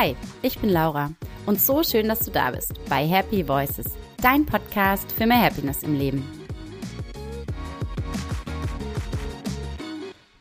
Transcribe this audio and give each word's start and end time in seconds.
Hi, 0.00 0.14
ich 0.42 0.56
bin 0.60 0.70
Laura 0.70 1.10
und 1.44 1.60
so 1.60 1.82
schön, 1.82 2.06
dass 2.06 2.20
du 2.20 2.30
da 2.30 2.52
bist 2.52 2.72
bei 2.88 3.04
Happy 3.04 3.48
Voices, 3.48 3.96
dein 4.22 4.46
Podcast 4.46 5.10
für 5.10 5.26
mehr 5.26 5.42
Happiness 5.42 5.82
im 5.82 5.98
Leben. 5.98 6.24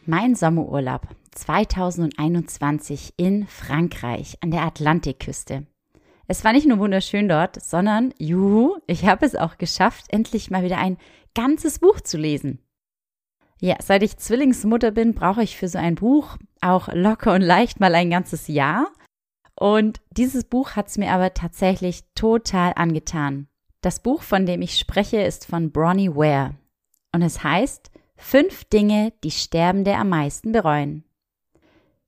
Mein 0.06 0.36
Sommerurlaub 0.36 1.08
2021 1.32 3.16
in 3.18 3.48
Frankreich 3.48 4.38
an 4.42 4.52
der 4.52 4.62
Atlantikküste. 4.62 5.66
Es 6.28 6.44
war 6.44 6.54
nicht 6.54 6.68
nur 6.68 6.78
wunderschön 6.78 7.28
dort, 7.28 7.60
sondern, 7.60 8.14
juhu, 8.20 8.76
ich 8.86 9.08
habe 9.08 9.26
es 9.26 9.36
auch 9.36 9.58
geschafft, 9.58 10.06
endlich 10.10 10.52
mal 10.52 10.62
wieder 10.62 10.78
ein 10.78 10.98
ganzes 11.34 11.80
Buch 11.80 12.00
zu 12.00 12.20
lesen. 12.20 12.60
Ja, 13.60 13.78
seit 13.82 14.04
ich 14.04 14.18
Zwillingsmutter 14.18 14.92
bin, 14.92 15.16
brauche 15.16 15.42
ich 15.42 15.58
für 15.58 15.68
so 15.68 15.80
ein 15.80 15.96
Buch 15.96 16.38
auch 16.62 16.90
locker 16.94 17.34
und 17.34 17.42
leicht 17.42 17.80
mal 17.80 17.96
ein 17.96 18.12
ganzes 18.12 18.48
Jahr. 18.48 18.92
Und 19.60 20.00
dieses 20.12 20.44
Buch 20.44 20.72
hat 20.72 20.88
es 20.88 20.98
mir 20.98 21.12
aber 21.12 21.34
tatsächlich 21.34 22.04
total 22.14 22.74
angetan. 22.76 23.48
Das 23.82 24.00
Buch, 24.00 24.22
von 24.22 24.46
dem 24.46 24.62
ich 24.62 24.78
spreche, 24.78 25.22
ist 25.22 25.48
von 25.48 25.72
Bronnie 25.72 26.16
Ware. 26.16 26.56
Und 27.12 27.24
es 27.24 27.44
heißt 27.44 27.90
Fünf 28.18 28.66
Dinge, 28.66 29.14
die 29.24 29.32
Sterbende 29.32 29.96
am 29.96 30.10
meisten 30.10 30.52
bereuen. 30.52 31.04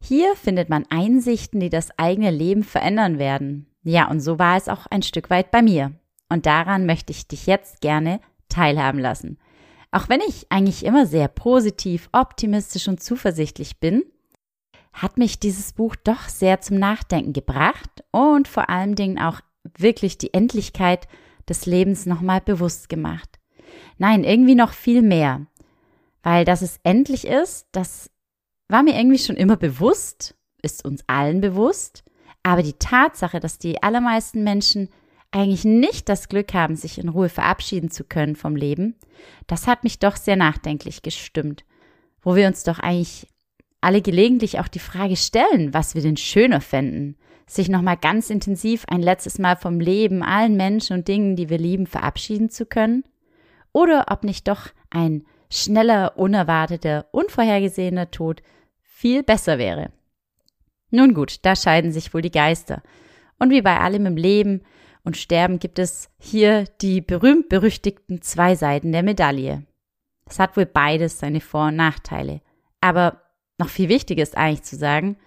Hier 0.02 0.36
findet 0.36 0.70
man 0.70 0.86
Einsichten, 0.90 1.60
die 1.60 1.70
das 1.70 1.90
eigene 1.98 2.32
Leben 2.32 2.64
verändern 2.64 3.20
werden. 3.20 3.68
Ja, 3.84 4.10
und 4.10 4.20
so 4.20 4.40
war 4.40 4.58
es 4.58 4.68
auch 4.68 4.88
ein 4.88 5.04
Stück 5.04 5.30
weit 5.30 5.52
bei 5.52 5.62
mir. 5.62 5.94
Und 6.28 6.46
daran 6.46 6.86
möchte 6.86 7.12
ich 7.12 7.28
dich 7.28 7.46
jetzt 7.46 7.82
gerne 7.82 8.20
teilhaben 8.50 9.00
lassen. 9.00 9.38
Auch 9.92 10.10
wenn 10.10 10.22
ich 10.22 10.48
eigentlich 10.52 10.84
immer 10.84 11.06
sehr 11.06 11.28
positiv, 11.28 12.10
optimistisch 12.12 12.88
und 12.88 13.02
zuversichtlich 13.02 13.80
bin, 13.80 14.04
hat 14.94 15.18
mich 15.18 15.40
dieses 15.40 15.74
Buch 15.74 15.96
doch 15.96 16.28
sehr 16.28 16.62
zum 16.62 16.78
Nachdenken 16.78 17.34
gebracht 17.34 18.04
und 18.12 18.48
vor 18.48 18.70
allen 18.70 18.96
Dingen 18.96 19.20
auch 19.20 19.42
wirklich 19.78 20.18
die 20.18 20.34
Endlichkeit 20.34 21.08
des 21.48 21.66
Lebens 21.66 22.06
nochmal 22.06 22.42
bewusst 22.42 22.90
gemacht. 22.90 23.40
Nein, 23.98 24.24
irgendwie 24.24 24.56
noch 24.56 24.74
viel 24.74 25.02
mehr. 25.02 25.46
Weil 26.24 26.46
dass 26.46 26.62
es 26.62 26.80
endlich 26.84 27.26
ist, 27.26 27.68
das 27.72 28.10
war 28.68 28.84
mir 28.84 28.98
irgendwie 28.98 29.20
schon 29.20 29.36
immer 29.36 29.58
bewusst, 29.58 30.36
ist 30.62 30.86
uns 30.86 31.04
allen 31.08 31.42
bewusst. 31.42 32.04
Aber 32.44 32.62
die 32.64 32.74
Tatsache, 32.74 33.40
dass 33.40 33.58
die 33.58 33.82
allermeisten 33.82 34.44
Menschen 34.44 34.90
eigentlich 35.32 35.66
nicht 35.66 36.10
das 36.10 36.28
Glück 36.28 36.54
haben, 36.54 36.76
sich 36.76 36.98
in 36.98 37.10
Ruhe 37.10 37.30
verabschieden 37.30 37.92
zu 37.92 38.04
können 38.04 38.36
vom 38.36 38.56
Leben, 38.56 38.96
das 39.48 39.68
hat 39.68 39.84
mich 39.84 40.00
doch 40.00 40.16
sehr 40.16 40.36
nachdenklich 40.36 41.02
gestimmt. 41.02 41.66
Wo 42.22 42.36
wir 42.36 42.48
uns 42.48 42.64
doch 42.64 42.80
eigentlich 42.80 43.28
alle 43.82 44.02
gelegentlich 44.02 44.60
auch 44.60 44.68
die 44.68 44.80
Frage 44.80 45.16
stellen, 45.16 45.74
was 45.74 45.96
wir 45.96 46.02
denn 46.02 46.18
schöner 46.18 46.62
fänden, 46.62 47.18
sich 47.48 47.70
nochmal 47.70 47.98
ganz 47.98 48.30
intensiv 48.30 48.86
ein 48.88 49.02
letztes 49.02 49.40
Mal 49.40 49.56
vom 49.56 49.80
Leben, 49.80 50.22
allen 50.22 50.56
Menschen 50.56 50.98
und 50.98 51.08
Dingen, 51.08 51.36
die 51.36 51.50
wir 51.50 51.58
lieben, 51.58 51.88
verabschieden 51.88 52.50
zu 52.50 52.66
können? 52.66 53.04
Oder 53.72 54.06
ob 54.10 54.24
nicht 54.24 54.48
doch 54.48 54.68
ein 54.90 55.26
schneller, 55.52 56.18
unerwarteter, 56.18 57.08
unvorhergesehener 57.12 58.12
Tod 58.12 58.42
viel 58.82 59.24
besser 59.24 59.58
wäre. 59.58 59.92
Nun 60.92 61.14
gut, 61.14 61.38
da 61.44 61.56
scheiden 61.56 61.92
sich 61.92 62.14
wohl 62.14 62.22
die 62.22 62.32
Geister. 62.32 62.84
Und 63.40 63.52
wie 63.52 63.62
bei 63.62 63.80
allem 63.80 64.06
im 64.06 64.18
Leben 64.18 64.62
und 65.04 65.18
Sterben 65.18 65.60
gibt 65.60 65.80
es 65.80 66.10
hier 66.20 66.66
die 66.82 67.02
berühmt-berüchtigten 67.02 68.22
zwei 68.22 68.56
Seiten 68.56 68.92
der 68.92 69.04
Medaille. 69.04 69.64
Es 70.26 70.40
hat 70.40 70.58
wohl 70.58 70.66
beides 70.66 71.20
seine 71.20 71.42
Vor- 71.42 71.68
und 71.68 71.76
Nachteile. 71.76 72.42
Aber 72.82 73.22
noch 73.60 73.70
viel 73.70 73.90
wichtiger 73.90 74.24
ist 74.24 74.38
eigentlich 74.38 74.64
zu 74.64 74.76
sagen, 74.76 75.18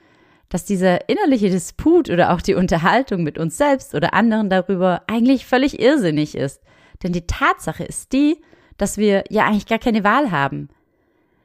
dass 0.49 0.65
dieser 0.65 1.09
innerliche 1.09 1.49
Disput 1.49 2.11
oder 2.11 2.33
auch 2.33 2.43
die 2.43 2.55
Unterhaltung 2.55 3.23
mit 3.23 3.39
uns 3.39 3.57
selbst 3.57 3.95
oder 3.95 4.13
anderen 4.13 4.51
darüber 4.51 5.03
eigentlich 5.07 5.47
völlig 5.47 5.81
irrsinnig 5.81 6.35
ist. 6.35 6.61
Denn 7.03 7.13
die 7.13 7.27
Tatsache 7.27 7.85
ist 7.85 8.13
die, 8.13 8.43
dass 8.77 8.99
wir 8.99 9.25
ja 9.31 9.47
eigentlich 9.47 9.67
gar 9.67 9.79
keine 9.79 10.05
Wahl 10.05 10.31
haben. 10.31 10.69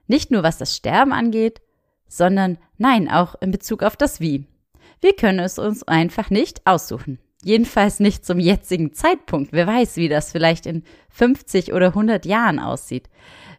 Nicht 0.08 0.32
nur 0.32 0.44
was 0.44 0.58
das 0.58 0.76
Sterben 0.76 1.14
angeht, 1.14 1.62
sondern 2.08 2.58
nein, 2.78 3.10
auch 3.10 3.36
in 3.42 3.52
Bezug 3.52 3.84
auf 3.84 3.96
das 3.96 4.20
Wie. 4.20 4.46
Wir 5.02 5.16
können 5.16 5.40
es 5.40 5.60
uns 5.60 5.84
einfach 5.84 6.30
nicht 6.30 6.66
aussuchen. 6.66 7.20
Jedenfalls 7.48 8.02
nicht 8.02 8.26
zum 8.26 8.40
jetzigen 8.40 8.92
Zeitpunkt. 8.92 9.54
Wer 9.54 9.66
weiß, 9.66 9.96
wie 9.96 10.10
das 10.10 10.34
vielleicht 10.34 10.66
in 10.66 10.84
50 11.12 11.72
oder 11.72 11.88
100 11.88 12.26
Jahren 12.26 12.60
aussieht. 12.60 13.08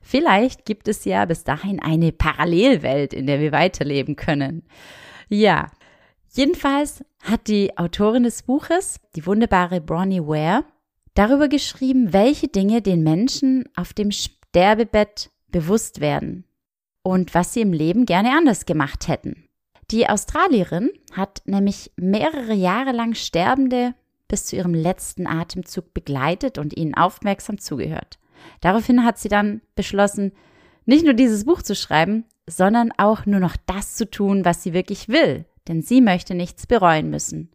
Vielleicht 0.03 0.67
gibt 0.67 0.89
es 0.89 1.07
ja 1.07 1.25
bis 1.25 1.43
dahin 1.43 1.81
eine 1.81 2.13
Parallelwelt, 2.13 3.15
in 3.15 3.27
der 3.27 3.41
wir 3.41 3.51
weiterleben 3.51 4.15
können. 4.15 4.63
Ja, 5.31 5.71
jedenfalls 6.35 7.03
hat 7.23 7.49
die 7.49 7.79
Autorin 7.79 8.25
des 8.25 8.43
Buches, 8.43 9.01
die 9.17 9.25
wunderbare 9.25 9.81
Bronnie 9.81 10.21
Ware, 10.21 10.65
darüber 11.15 11.49
geschrieben, 11.49 12.13
welche 12.13 12.49
Dinge 12.49 12.83
den 12.83 13.03
Menschen 13.03 13.71
auf 13.75 13.95
dem 13.95 14.11
Sterbebett 14.11 15.31
bewusst 15.51 16.03
werden 16.03 16.45
und 17.03 17.33
was 17.33 17.55
sie 17.55 17.63
im 17.63 17.73
Leben 17.73 18.05
gerne 18.05 18.37
anders 18.37 18.67
gemacht 18.67 19.09
hätten. 19.09 19.48
Die 19.91 20.09
Australierin 20.09 20.91
hat 21.13 21.43
nämlich 21.47 21.93
mehrere 21.97 22.53
Jahre 22.53 22.93
lang 22.93 23.15
Sterbende 23.15 23.95
bis 24.29 24.45
zu 24.45 24.57
ihrem 24.57 24.75
letzten 24.75 25.27
Atemzug 25.27 25.95
begleitet 25.95 26.59
und 26.59 26.77
ihnen 26.77 26.95
aufmerksam 26.95 27.59
zugehört. 27.59 28.19
Daraufhin 28.61 29.05
hat 29.05 29.19
sie 29.19 29.31
dann 29.31 29.63
beschlossen, 29.75 30.33
nicht 30.85 31.05
nur 31.05 31.15
dieses 31.15 31.47
Buch 31.47 31.63
zu 31.63 31.75
schreiben, 31.75 32.25
sondern 32.47 32.93
auch 32.99 33.25
nur 33.25 33.41
noch 33.41 33.57
das 33.67 33.95
zu 33.95 34.11
tun, 34.11 34.45
was 34.45 34.63
sie 34.63 34.75
wirklich 34.75 35.09
will, 35.09 35.47
denn 35.69 35.83
sie 35.83 36.03
möchte 36.03 36.35
nichts 36.35 36.67
bereuen 36.67 37.09
müssen. 37.09 37.51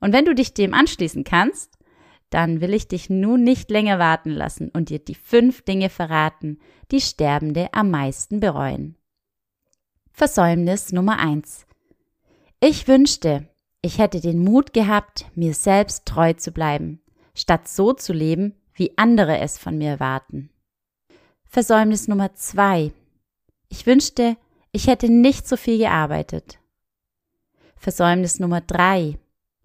Und 0.00 0.12
wenn 0.12 0.24
du 0.24 0.34
dich 0.34 0.54
dem 0.54 0.72
anschließen 0.72 1.24
kannst, 1.24 1.78
dann 2.30 2.60
will 2.60 2.74
ich 2.74 2.88
dich 2.88 3.10
nun 3.10 3.42
nicht 3.42 3.70
länger 3.70 3.98
warten 3.98 4.30
lassen 4.30 4.68
und 4.70 4.88
dir 4.88 4.98
die 4.98 5.14
fünf 5.14 5.62
Dinge 5.62 5.88
verraten, 5.88 6.58
die 6.90 7.00
Sterbende 7.00 7.68
am 7.72 7.90
meisten 7.90 8.40
bereuen. 8.40 8.96
Versäumnis 10.18 10.92
Nummer 10.92 11.18
eins: 11.18 11.66
Ich 12.58 12.88
wünschte, 12.88 13.50
ich 13.82 13.98
hätte 13.98 14.22
den 14.22 14.42
Mut 14.42 14.72
gehabt, 14.72 15.26
mir 15.34 15.52
selbst 15.52 16.06
treu 16.06 16.32
zu 16.32 16.52
bleiben, 16.52 17.02
statt 17.34 17.68
so 17.68 17.92
zu 17.92 18.14
leben, 18.14 18.54
wie 18.72 18.96
andere 18.96 19.36
es 19.40 19.58
von 19.58 19.76
mir 19.76 19.90
erwarten. 19.90 20.48
Versäumnis 21.44 22.08
Nummer 22.08 22.32
zwei. 22.32 22.94
Ich 23.68 23.84
wünschte, 23.84 24.38
ich 24.72 24.86
hätte 24.86 25.10
nicht 25.10 25.46
so 25.46 25.58
viel 25.58 25.76
gearbeitet. 25.76 26.60
Versäumnis 27.76 28.40
Nummer 28.40 28.62
drei. 28.62 29.18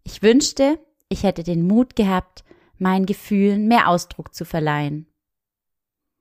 Ich 0.04 0.22
wünschte, 0.22 0.80
ich 1.08 1.24
hätte 1.24 1.44
den 1.44 1.66
Mut 1.66 1.96
gehabt, 1.96 2.44
meinen 2.78 3.06
Gefühlen 3.06 3.70
mehr 3.70 3.88
Ausdruck 3.88 4.36
zu 4.36 4.44
verleihen. 4.44 5.08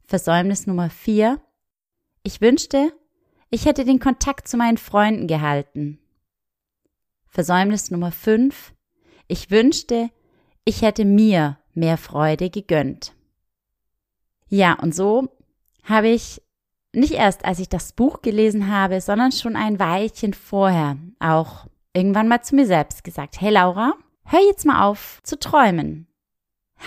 Versäumnis 0.04 0.68
Nummer 0.68 0.88
vier. 0.88 1.40
Ich 2.22 2.40
wünschte, 2.40 2.92
ich 3.50 3.66
hätte 3.66 3.84
den 3.84 3.98
Kontakt 3.98 4.48
zu 4.48 4.56
meinen 4.56 4.78
Freunden 4.78 5.26
gehalten. 5.26 5.98
Versäumnis 7.28 7.90
Nummer 7.90 8.12
fünf. 8.12 8.72
Ich 9.28 9.50
wünschte, 9.50 10.10
ich 10.64 10.82
hätte 10.82 11.04
mir 11.04 11.58
mehr 11.74 11.96
Freude 11.96 12.50
gegönnt. 12.50 13.14
Ja, 14.48 14.74
und 14.74 14.94
so 14.94 15.28
habe 15.84 16.08
ich 16.08 16.42
nicht 16.92 17.12
erst, 17.12 17.44
als 17.44 17.60
ich 17.60 17.68
das 17.68 17.92
Buch 17.92 18.22
gelesen 18.22 18.68
habe, 18.68 19.00
sondern 19.00 19.30
schon 19.30 19.54
ein 19.56 19.78
Weilchen 19.78 20.34
vorher 20.34 20.96
auch 21.20 21.66
irgendwann 21.92 22.28
mal 22.28 22.42
zu 22.42 22.56
mir 22.56 22.66
selbst 22.66 23.04
gesagt, 23.04 23.40
hey 23.40 23.50
Laura, 23.50 23.94
hör 24.24 24.40
jetzt 24.40 24.66
mal 24.66 24.84
auf 24.84 25.20
zu 25.22 25.38
träumen. 25.38 26.08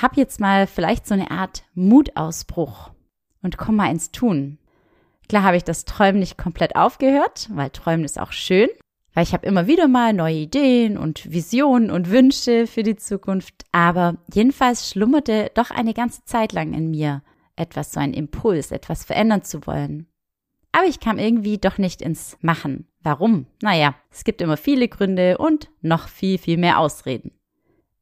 Hab 0.02 0.18
jetzt 0.18 0.40
mal 0.40 0.68
vielleicht 0.68 1.08
so 1.08 1.14
eine 1.14 1.32
Art 1.32 1.64
Mutausbruch 1.74 2.92
und 3.42 3.58
komm 3.58 3.78
mal 3.78 3.92
ins 3.92 4.12
Tun. 4.12 4.58
Klar 5.30 5.44
habe 5.44 5.58
ich 5.58 5.64
das 5.64 5.86
Träumen 5.86 6.20
nicht 6.20 6.38
komplett 6.38 6.76
aufgehört, 6.76 7.50
weil 7.52 7.70
Träumen 7.70 8.06
ist 8.06 8.20
auch 8.20 8.32
schön, 8.32 8.70
weil 9.14 9.24
ich 9.24 9.34
habe 9.34 9.46
immer 9.46 9.68
wieder 9.68 9.88
mal 9.88 10.14
neue 10.14 10.36
Ideen 10.36 10.98
und 10.98 11.32
Visionen 11.32 11.92
und 11.92 12.10
Wünsche 12.10 12.68
für 12.68 12.84
die 12.84 12.96
Zukunft, 12.96 13.54
aber 13.72 14.16
jedenfalls 14.34 14.90
schlummerte 14.90 15.52
doch 15.54 15.72
eine 15.72 15.94
ganze 15.94 16.24
Zeit 16.26 16.52
lang 16.54 16.74
in 16.74 16.92
mir 16.92 17.22
etwas, 17.56 17.92
so 17.92 18.00
ein 18.00 18.14
Impuls, 18.14 18.72
etwas 18.72 19.04
verändern 19.06 19.44
zu 19.44 19.66
wollen. 19.68 20.08
Aber 20.72 20.88
ich 20.88 21.00
kam 21.00 21.20
irgendwie 21.20 21.60
doch 21.60 21.78
nicht 21.78 22.02
ins 22.02 22.38
Machen. 22.42 22.88
Warum? 23.02 23.46
Naja, 23.62 23.94
es 24.10 24.24
gibt 24.24 24.42
immer 24.42 24.58
viele 24.58 24.88
Gründe 24.88 25.38
und 25.38 25.70
noch 25.82 26.08
viel, 26.08 26.40
viel 26.40 26.58
mehr 26.58 26.80
Ausreden. 26.80 27.32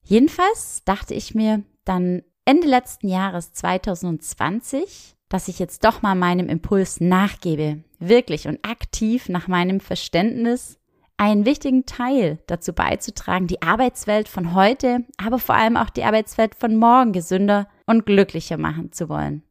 Jedenfalls 0.03 0.83
dachte 0.85 1.13
ich 1.13 1.35
mir 1.35 1.63
dann 1.83 2.23
Ende 2.45 2.67
letzten 2.67 3.09
Jahres 3.09 3.51
2020, 3.53 5.15
dass 5.31 5.47
ich 5.47 5.59
jetzt 5.59 5.85
doch 5.85 6.01
mal 6.01 6.13
meinem 6.13 6.49
Impuls 6.49 6.99
nachgebe, 6.99 7.79
wirklich 7.99 8.49
und 8.49 8.59
aktiv 8.67 9.29
nach 9.29 9.47
meinem 9.47 9.79
Verständnis 9.79 10.77
einen 11.15 11.45
wichtigen 11.45 11.85
Teil 11.85 12.39
dazu 12.47 12.73
beizutragen, 12.73 13.47
die 13.47 13.61
Arbeitswelt 13.61 14.27
von 14.27 14.53
heute, 14.53 15.05
aber 15.15 15.39
vor 15.39 15.55
allem 15.55 15.77
auch 15.77 15.89
die 15.89 16.03
Arbeitswelt 16.03 16.53
von 16.55 16.75
morgen 16.75 17.13
gesünder 17.13 17.69
und 17.85 18.05
glücklicher 18.05 18.57
machen 18.57 18.91
zu 18.91 19.07
wollen. 19.07 19.43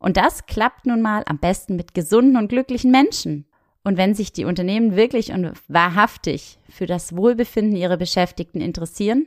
Und 0.00 0.16
das 0.16 0.46
klappt 0.46 0.84
nun 0.84 1.00
mal 1.00 1.22
am 1.26 1.38
besten 1.38 1.76
mit 1.76 1.94
gesunden 1.94 2.36
und 2.36 2.48
glücklichen 2.48 2.90
Menschen. 2.90 3.46
Und 3.84 3.96
wenn 3.96 4.16
sich 4.16 4.32
die 4.32 4.46
Unternehmen 4.46 4.96
wirklich 4.96 5.30
und 5.30 5.52
wahrhaftig 5.68 6.58
für 6.68 6.86
das 6.86 7.14
Wohlbefinden 7.16 7.76
ihrer 7.76 7.98
Beschäftigten 7.98 8.60
interessieren, 8.60 9.26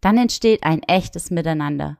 dann 0.00 0.18
entsteht 0.18 0.64
ein 0.64 0.82
echtes 0.82 1.30
Miteinander. 1.30 1.98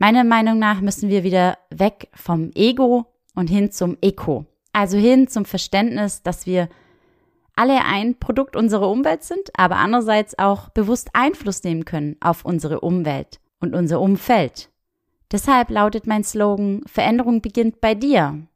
Meiner 0.00 0.24
Meinung 0.24 0.58
nach 0.58 0.80
müssen 0.80 1.10
wir 1.10 1.24
wieder 1.24 1.58
weg 1.68 2.08
vom 2.14 2.52
Ego 2.54 3.04
und 3.34 3.50
hin 3.50 3.70
zum 3.70 3.98
Eko. 4.00 4.46
Also 4.72 4.96
hin 4.96 5.28
zum 5.28 5.44
Verständnis, 5.44 6.22
dass 6.22 6.46
wir 6.46 6.70
alle 7.54 7.84
ein 7.84 8.18
Produkt 8.18 8.56
unserer 8.56 8.88
Umwelt 8.88 9.24
sind, 9.24 9.50
aber 9.58 9.76
andererseits 9.76 10.38
auch 10.38 10.70
bewusst 10.70 11.10
Einfluss 11.12 11.64
nehmen 11.64 11.84
können 11.84 12.16
auf 12.20 12.46
unsere 12.46 12.80
Umwelt 12.80 13.40
und 13.60 13.74
unser 13.74 14.00
Umfeld. 14.00 14.70
Deshalb 15.30 15.68
lautet 15.68 16.06
mein 16.06 16.24
Slogan, 16.24 16.80
Veränderung 16.86 17.42
beginnt 17.42 17.82
bei 17.82 17.94
dir. 17.94 18.46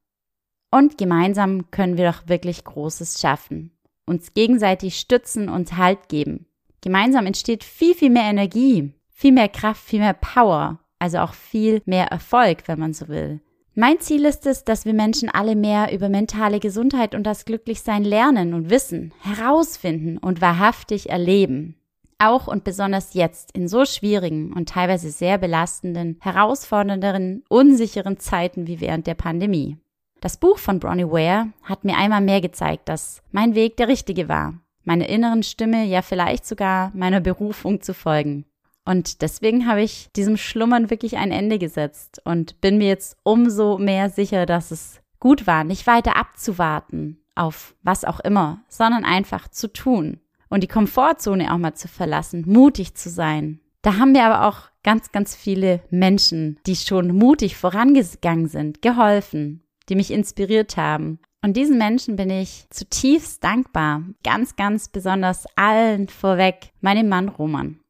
Und 0.71 0.97
gemeinsam 0.97 1.71
können 1.71 1.99
wir 1.99 2.11
doch 2.11 2.27
wirklich 2.27 2.65
Großes 2.65 3.21
schaffen. 3.21 3.71
Uns 4.07 4.33
gegenseitig 4.33 4.99
stützen 4.99 5.51
und 5.51 5.77
Halt 5.77 6.09
geben. 6.09 6.47
Gemeinsam 6.81 7.27
entsteht 7.27 7.65
viel, 7.65 7.95
viel 7.95 8.11
mehr 8.11 8.31
Energie, 8.31 8.95
viel 9.11 9.33
mehr 9.33 9.51
Kraft, 9.51 9.85
viel 9.85 10.01
mehr 10.01 10.15
Power, 10.15 10.79
also 11.05 11.19
auch 11.19 11.35
viel 11.35 11.83
mehr 11.85 12.07
Erfolg, 12.07 12.67
wenn 12.67 12.79
man 12.79 12.95
so 12.95 13.09
will. 13.09 13.41
Mein 13.75 14.01
Ziel 14.01 14.25
ist 14.25 14.47
es, 14.47 14.65
dass 14.65 14.87
wir 14.87 14.95
Menschen 14.95 15.29
alle 15.29 15.55
mehr 15.55 15.93
über 15.93 16.09
mentale 16.09 16.61
Gesundheit 16.61 17.15
und 17.15 17.25
das 17.25 17.45
Glücklichsein 17.45 18.05
lernen 18.05 18.55
und 18.55 18.71
wissen, 18.71 19.13
herausfinden 19.21 20.17
und 20.17 20.41
wahrhaftig 20.41 21.11
erleben. 21.11 21.77
Auch 22.19 22.47
und 22.47 22.65
besonders 22.65 23.13
jetzt 23.13 23.51
in 23.53 23.69
so 23.69 23.85
schwierigen 23.85 24.55
und 24.55 24.71
teilweise 24.71 25.11
sehr 25.11 25.37
belastenden, 25.37 26.17
herausfordernden, 26.21 27.45
unsicheren 27.49 28.19
Zeiten 28.19 28.67
wie 28.67 28.81
während 28.81 29.07
der 29.07 29.15
Pandemie. 29.15 29.77
Das 30.21 30.39
Buch 30.39 30.57
von 30.57 30.79
Bronnie 30.79 31.11
Ware 31.11 31.49
hat 31.65 31.85
mir 31.85 31.99
einmal 31.99 32.23
mehr 32.23 32.41
gezeigt, 32.41 32.89
dass 32.89 33.21
mein 33.31 33.55
Weg 33.55 33.77
der 33.77 33.89
richtige 33.89 34.29
war 34.29 34.55
meiner 34.85 35.09
inneren 35.09 35.43
Stimme, 35.43 35.85
ja 35.85 36.03
vielleicht 36.03 36.47
sogar 36.47 36.93
meiner 36.95 37.21
Berufung 37.21 37.81
zu 37.81 37.95
folgen. 37.95 38.45
Und 38.85 39.23
deswegen 39.23 39.67
habe 39.67 39.83
ich 39.83 40.11
diesem 40.15 40.37
Schlummern 40.37 40.91
wirklich 40.91 41.17
ein 41.17 41.33
Ende 41.33 41.59
gesetzt 41.59 42.21
und 42.25 42.61
bin 42.61 42.79
mir 42.79 42.89
jetzt 42.89 43.17
umso 43.23 43.79
mehr 43.79 44.11
sicher, 44.11 44.47
dass 44.47 44.71
es 44.71 45.01
gut 45.21 45.47
war, 45.47 45.65
nicht 45.65 45.87
weiter 45.87 46.17
abzuwarten 46.17 47.19
auf 47.35 47.75
was 47.83 48.05
auch 48.05 48.21
immer, 48.21 48.63
sondern 48.69 49.05
einfach 49.05 49.49
zu 49.49 49.73
tun 49.73 50.21
und 50.49 50.63
die 50.63 50.69
Komfortzone 50.69 51.53
auch 51.53 51.59
mal 51.59 51.75
zu 51.75 51.89
verlassen, 51.89 52.45
mutig 52.47 52.95
zu 52.95 53.11
sein. 53.11 53.61
Da 53.83 53.99
haben 53.99 54.15
wir 54.15 54.25
aber 54.25 54.47
auch 54.47 54.71
ganz, 54.83 55.13
ganz 55.13 55.35
viele 55.35 55.81
Menschen, 55.91 56.59
die 56.67 56.77
schon 56.77 57.17
mutig 57.17 57.57
vorangegangen 57.57 58.49
sind, 58.49 58.81
geholfen, 58.81 59.63
die 59.89 59.97
mich 59.97 60.11
inspiriert 60.11 60.77
haben. 60.77 61.19
Und 61.43 61.57
diesen 61.57 61.77
Menschen 61.77 62.17
bin 62.17 62.31
ich 62.31 62.67
zutiefst 62.71 63.45
dankbar. 63.45 64.03
Ganz, 64.23 64.57
ganz 64.57 64.89
besonders 64.89 65.45
allen 65.57 66.09
vorweg, 66.09 66.71
meinem 66.81 67.09
Mann 67.09 67.29
Roman. 67.29 67.81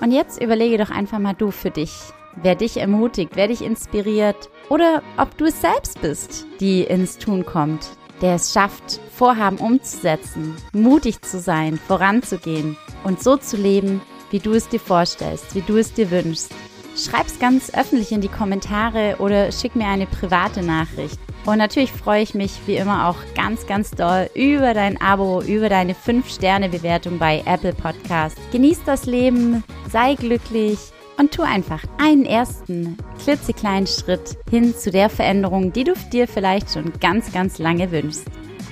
Und 0.00 0.12
jetzt 0.12 0.42
überlege 0.42 0.78
doch 0.78 0.90
einfach 0.90 1.18
mal 1.18 1.34
du 1.34 1.50
für 1.50 1.70
dich, 1.70 1.92
wer 2.36 2.54
dich 2.54 2.76
ermutigt, 2.76 3.32
wer 3.34 3.48
dich 3.48 3.62
inspiriert 3.62 4.50
oder 4.68 5.02
ob 5.16 5.36
du 5.38 5.46
es 5.46 5.60
selbst 5.60 6.00
bist, 6.00 6.46
die 6.60 6.82
ins 6.82 7.18
Tun 7.18 7.46
kommt, 7.46 7.88
der 8.20 8.34
es 8.34 8.52
schafft, 8.52 9.00
Vorhaben 9.14 9.58
umzusetzen, 9.58 10.54
mutig 10.72 11.22
zu 11.22 11.40
sein, 11.40 11.78
voranzugehen 11.78 12.76
und 13.04 13.22
so 13.22 13.36
zu 13.36 13.56
leben, 13.56 14.02
wie 14.30 14.40
du 14.40 14.52
es 14.52 14.68
dir 14.68 14.80
vorstellst, 14.80 15.54
wie 15.54 15.62
du 15.62 15.76
es 15.76 15.92
dir 15.92 16.10
wünschst. 16.10 16.52
Schreib's 16.96 17.38
ganz 17.38 17.74
öffentlich 17.74 18.10
in 18.10 18.22
die 18.22 18.28
Kommentare 18.28 19.16
oder 19.18 19.52
schick 19.52 19.76
mir 19.76 19.86
eine 19.86 20.06
private 20.06 20.62
Nachricht. 20.62 21.18
Und 21.44 21.58
natürlich 21.58 21.92
freue 21.92 22.22
ich 22.22 22.34
mich 22.34 22.52
wie 22.66 22.76
immer 22.76 23.08
auch 23.08 23.16
ganz, 23.34 23.66
ganz 23.66 23.90
doll 23.90 24.30
über 24.34 24.72
dein 24.72 24.98
Abo, 25.00 25.42
über 25.42 25.68
deine 25.68 25.92
5-Sterne-Bewertung 25.92 27.18
bei 27.18 27.42
Apple 27.44 27.74
Podcast. 27.74 28.38
Genieß 28.50 28.82
das 28.84 29.04
Leben, 29.04 29.62
sei 29.90 30.14
glücklich 30.14 30.78
und 31.18 31.32
tu 31.32 31.42
einfach 31.42 31.82
einen 31.98 32.24
ersten 32.24 32.96
klitzekleinen 33.22 33.86
Schritt 33.86 34.38
hin 34.50 34.74
zu 34.74 34.90
der 34.90 35.10
Veränderung, 35.10 35.72
die 35.72 35.84
du 35.84 35.92
dir 36.12 36.26
vielleicht 36.26 36.72
schon 36.72 36.92
ganz, 36.98 37.30
ganz 37.30 37.58
lange 37.58 37.92
wünschst. 37.92 38.26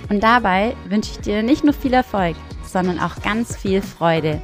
Und 0.09 0.23
dabei 0.23 0.75
wünsche 0.89 1.13
ich 1.13 1.19
dir 1.19 1.43
nicht 1.43 1.63
nur 1.63 1.75
viel 1.75 1.93
Erfolg, 1.93 2.37
sondern 2.67 2.99
auch 2.99 3.23
ganz 3.23 3.55
viel 3.57 3.83
Freude 3.83 4.41